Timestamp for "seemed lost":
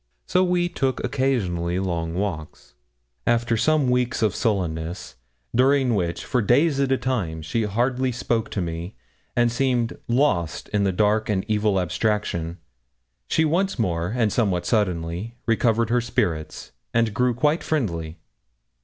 9.51-10.69